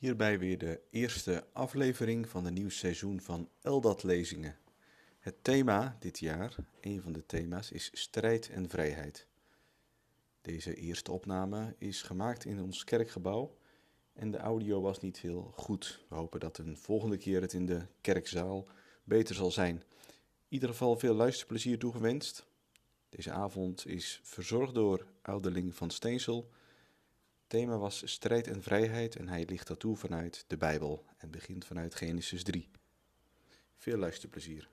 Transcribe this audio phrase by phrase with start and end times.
[0.00, 4.58] Hierbij weer de eerste aflevering van de nieuw seizoen van Eldat Lezingen.
[5.18, 9.26] Het thema dit jaar, een van de thema's, is strijd en vrijheid.
[10.40, 13.56] Deze eerste opname is gemaakt in ons kerkgebouw
[14.12, 16.04] en de audio was niet heel goed.
[16.08, 18.66] We hopen dat een volgende keer het in de kerkzaal
[19.04, 19.76] beter zal zijn.
[19.76, 19.84] In
[20.48, 22.46] ieder geval veel luisterplezier toegewenst.
[23.08, 26.50] Deze avond is verzorgd door Ouderling van Steensel
[27.50, 31.64] thema was strijd en vrijheid en hij ligt dat toe vanuit de Bijbel en begint
[31.64, 32.68] vanuit Genesis 3.
[33.76, 34.68] Veel luisterplezier.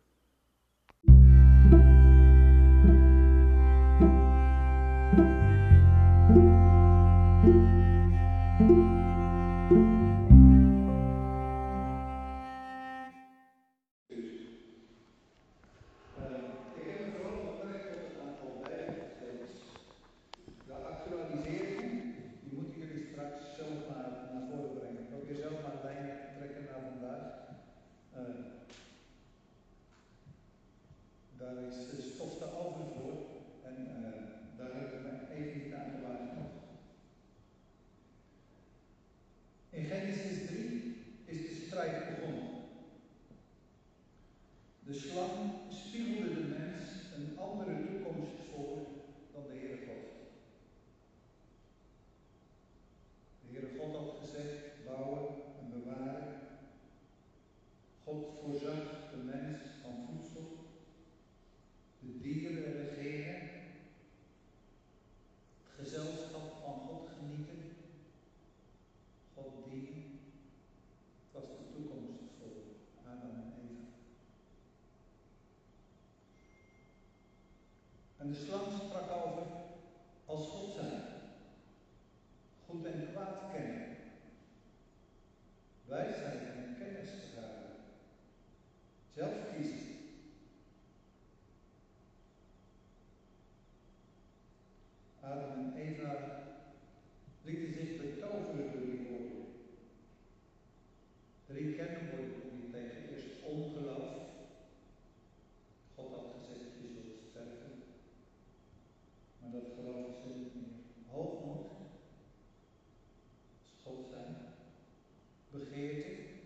[115.78, 116.37] created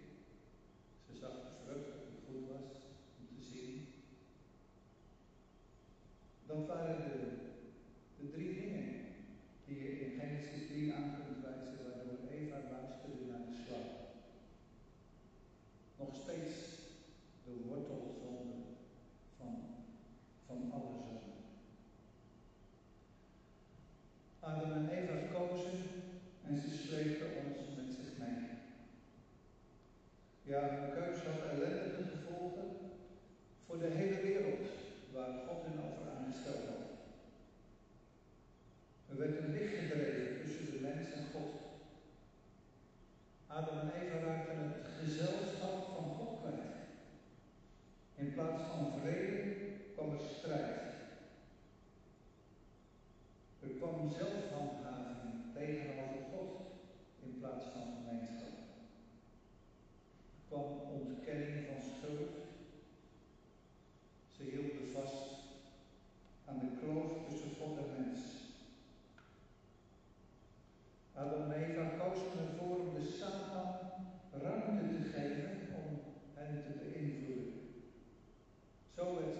[79.01, 79.33] somit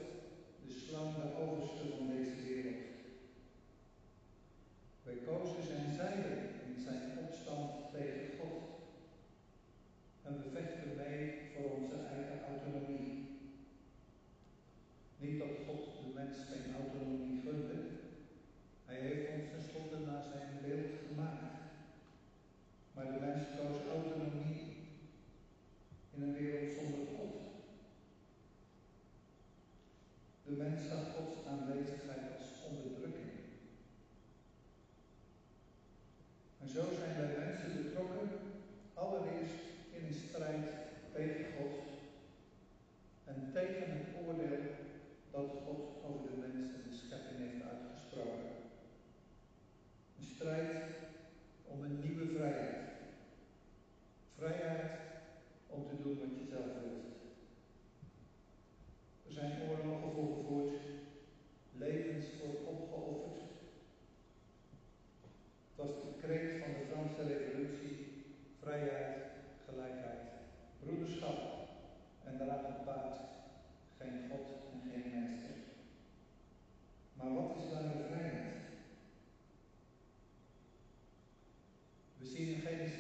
[0.64, 2.00] die Schlange aufgestellt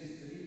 [0.03, 0.41] is the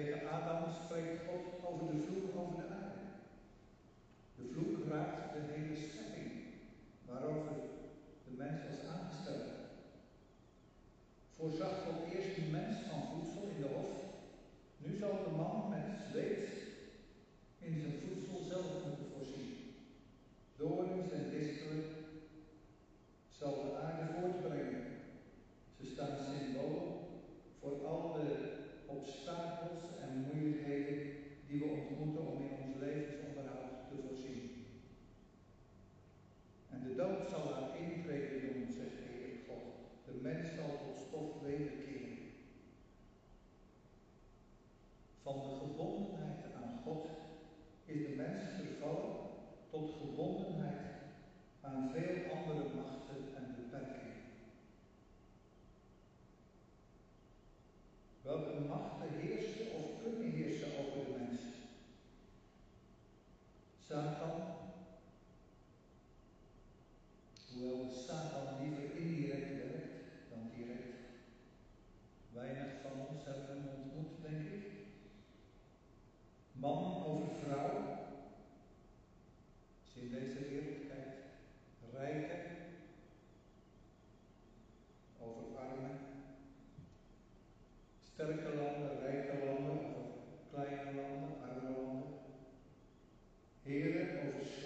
[0.00, 1.28] Tegen Adam spreekt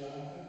[0.04, 0.43] Jonathan.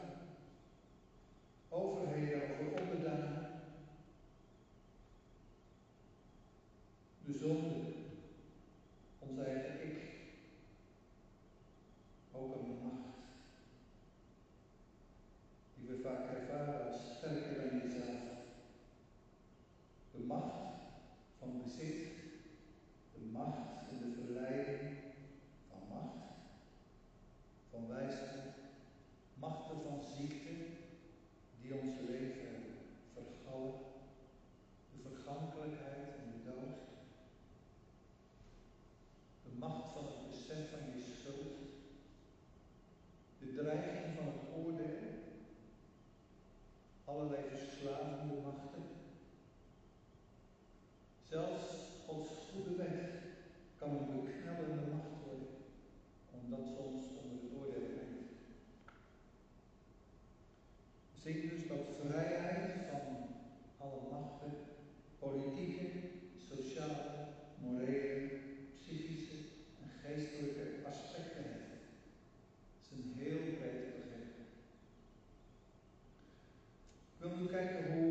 [77.25, 78.04] Ik wil nu kijken hoe het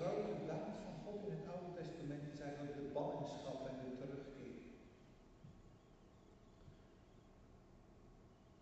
[0.00, 4.58] grote daad van God in het Oude Testament zijn ook de ballingschap en de terugkeer.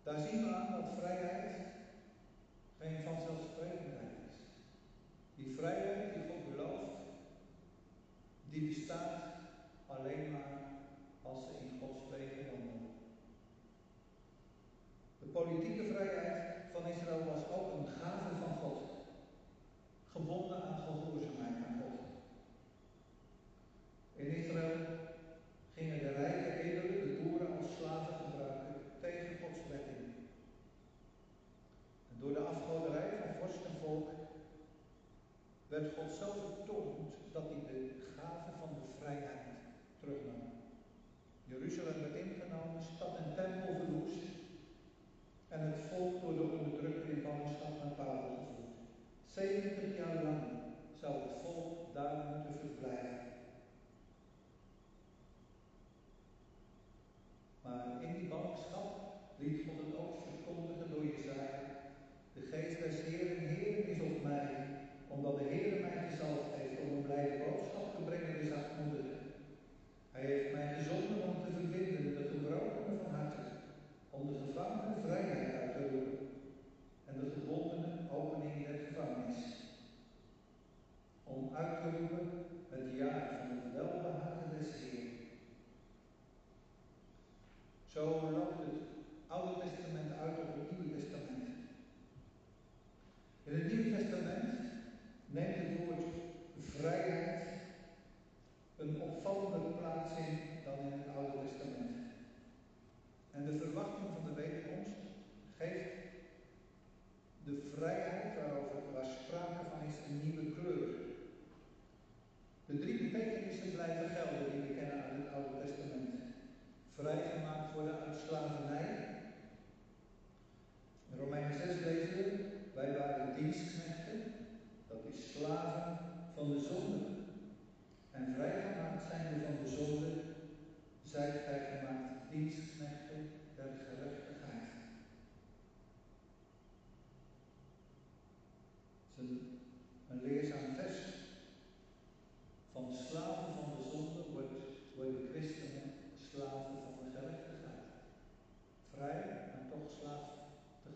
[0.03, 1.55] Daar zien we aan dat vrijheid
[2.79, 4.37] geen vanzelfsprekendheid is.
[5.35, 5.98] Die vrijheid
[74.77, 76.18] Israele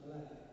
[0.05, 0.52] black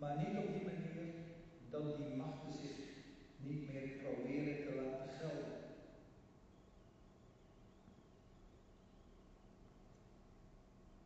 [0.00, 1.02] Maar niet op die manier
[1.70, 2.76] dat die machten zich
[3.36, 5.58] niet meer proberen te laten gelden.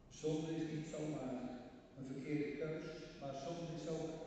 [0.09, 1.35] Zonde is niet zomaar
[1.97, 2.89] een verkeerde keus,
[3.21, 4.24] maar zonde is ook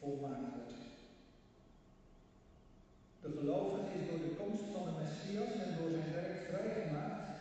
[0.00, 0.72] volmaakt.
[3.22, 7.38] De gelovige is door de komst van de Messias en door zijn werk vrijgemaakt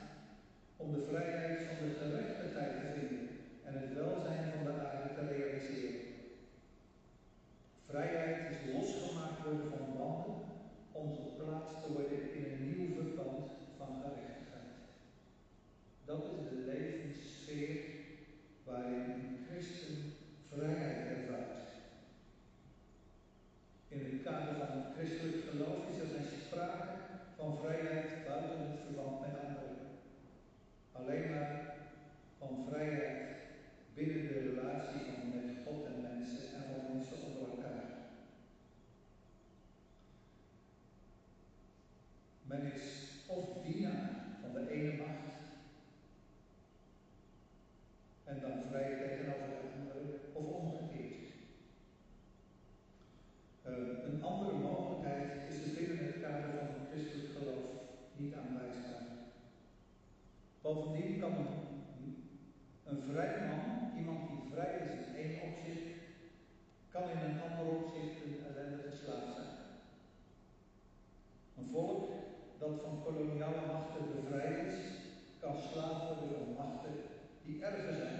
[0.77, 3.27] om de vrijheid van de gerechtigheid te vinden
[3.67, 6.05] en het welzijn van de aarde te realiseren.
[7.89, 9.96] Vrijheid is losgemaakt worden van
[66.97, 69.53] kan in een ander opzicht een ellendige slaaf zijn.
[71.57, 72.03] Een volk
[72.59, 74.79] dat van koloniale machten bevrijd is,
[75.39, 76.93] kan slaaf worden van machten
[77.45, 78.19] die erger zijn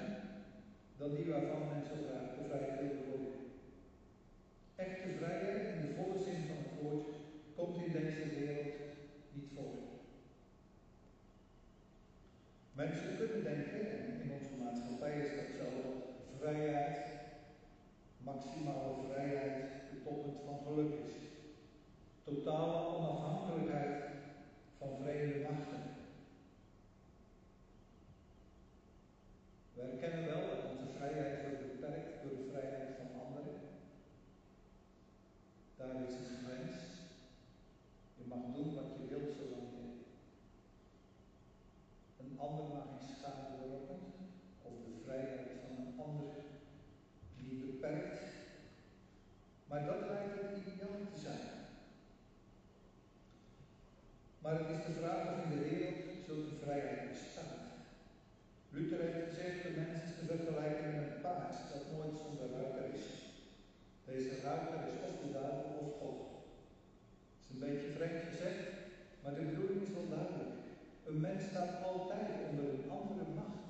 [0.97, 2.66] dan die waarvan mensen zo graag bevrijd
[71.17, 73.65] Een mens staat altijd onder een andere macht.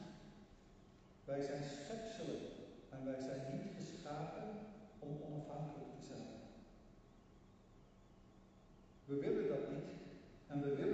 [1.25, 2.41] Wij zijn schepselen
[2.89, 4.43] en wij zijn niet geschapen
[4.99, 6.29] om onafhankelijk te zijn.
[9.05, 9.91] We willen dat niet
[10.47, 10.86] en we willen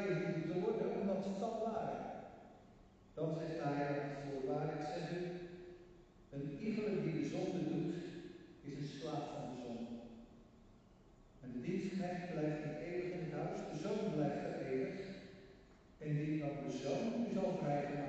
[0.00, 2.00] te worden omdat de onafstand waren.
[3.14, 3.86] dan zegt hij,
[4.24, 5.20] voorwaar ik zeg u,
[6.30, 7.94] een ieder die de zonde doet,
[8.62, 9.94] is een slaaf van de zonde.
[11.40, 15.00] En de dienstknecht blijft eeuwig in het huis, de zoon blijft er eeuwig.
[15.98, 18.01] En die dat de zoon zal krijgen.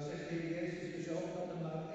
[0.00, 1.89] Maar zegt de Heer Jezus dezelfde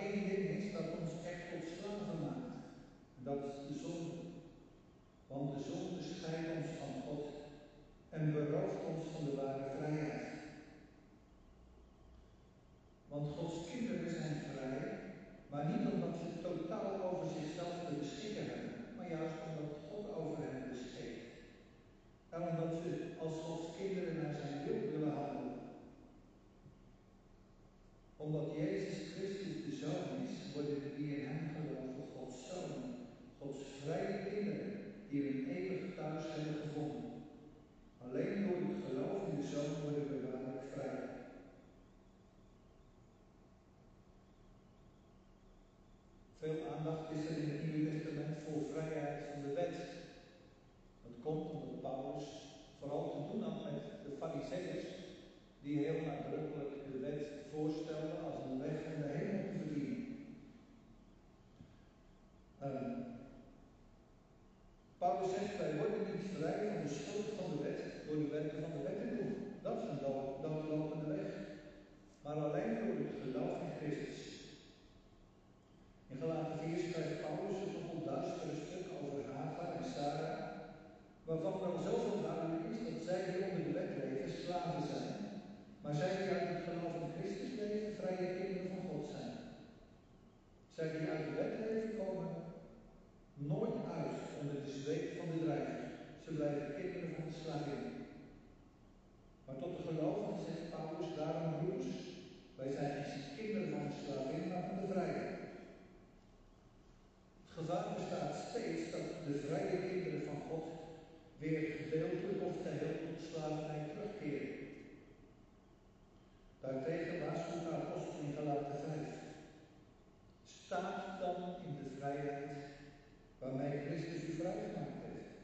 [124.39, 125.36] vrijgemaakt heeft.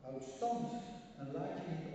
[0.00, 0.72] Houd stand
[1.18, 1.91] en laat je niet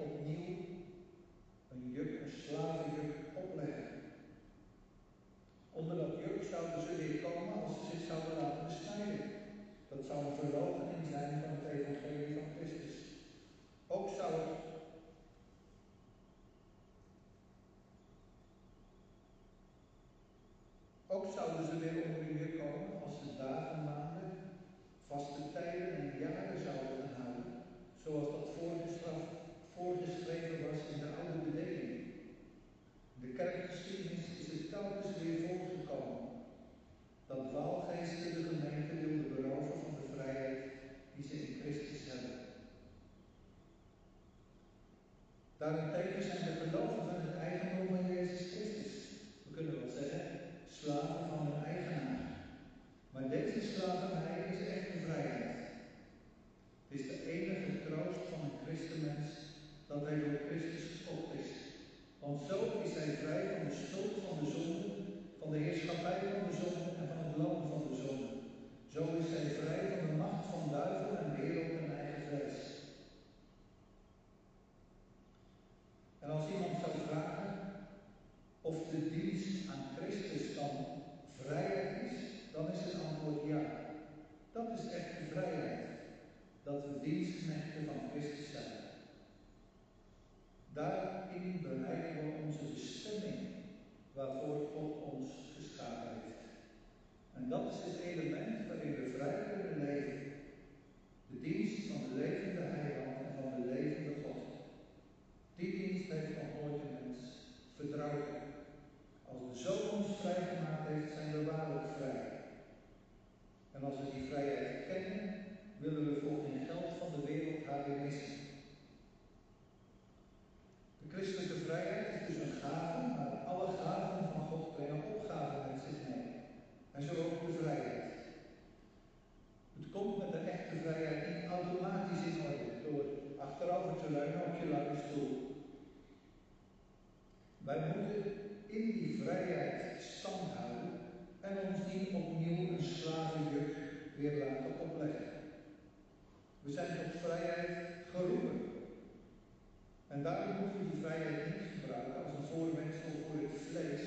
[150.18, 154.04] En daarom hoef je die vrijheid niet te gebruiken als een voorwendsel voor het vlees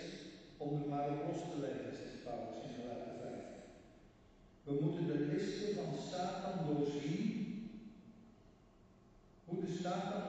[0.57, 3.33] om er maar op los te leven, zegt Paulus in Galaten 5.
[4.66, 7.23] We moeten de listen van Satan doorzien.
[9.44, 10.19] Hoe de Satan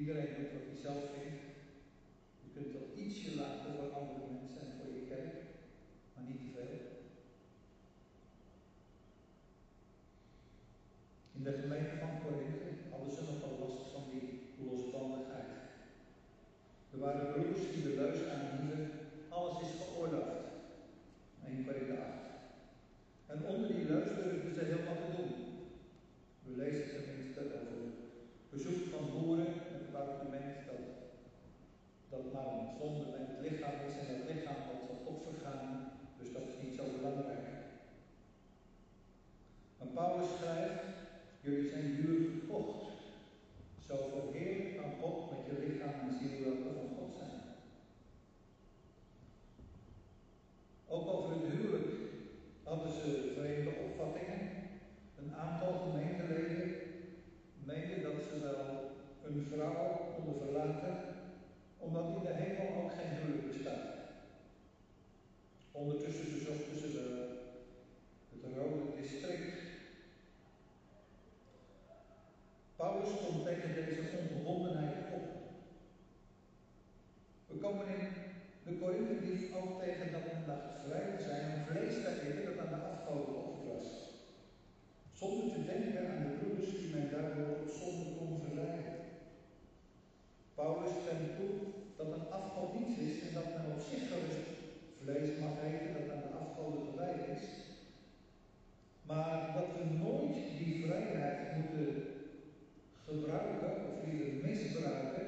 [0.00, 1.42] Iedereen heeft wat hij zelf vindt.
[2.42, 4.33] Je kunt dat ietsje laten voor anderen
[77.64, 78.06] komen in
[78.66, 82.58] de Korinthebrief ook tegen dat men dacht vrij te zijn om vlees te eten dat
[82.62, 83.88] aan de afgoden offer was.
[85.20, 88.96] Zonder te denken aan de broeders die men daardoor op zonde kon verleiden.
[90.58, 91.54] Paulus stemt toe
[91.98, 94.50] dat een afval niets is en dat men op zich gerust
[95.00, 97.44] vlees mag eten dat aan de afgoden gelijk is.
[99.10, 101.90] Maar dat we nooit die vrijheid moeten
[103.06, 105.26] gebruiken of liever misbruiken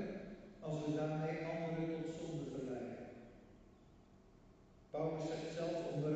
[0.67, 1.66] als we daarmee anders.
[4.97, 6.16] Paulus zegt zelf onder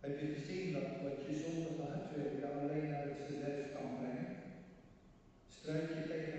[0.00, 2.06] Heb je gezien dat wat je zonder van het
[2.38, 4.28] je alleen naar het verzet kan brengen?
[5.56, 6.37] Struik je tegen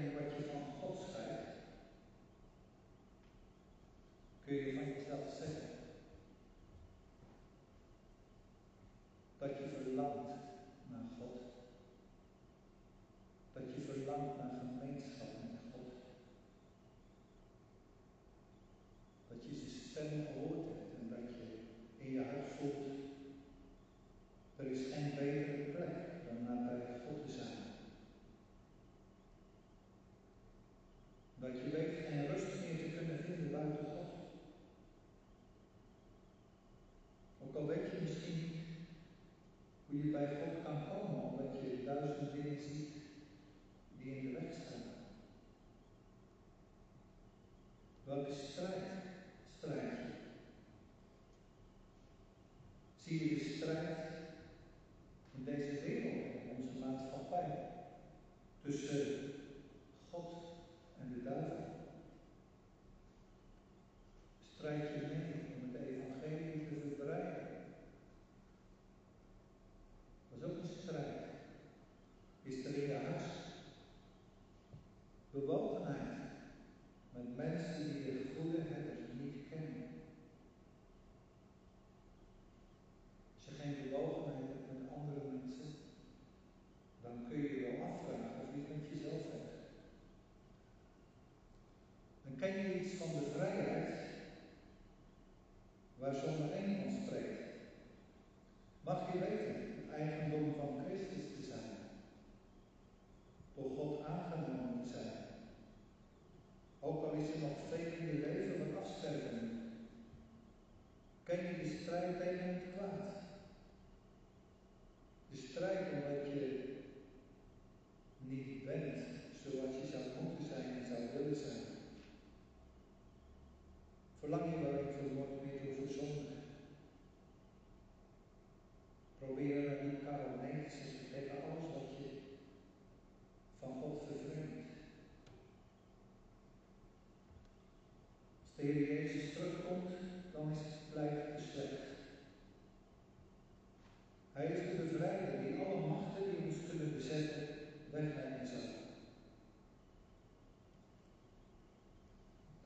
[75.33, 76.18] bewogenheid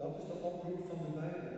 [0.04, 1.53] Dat is de oproep van de Bijbel.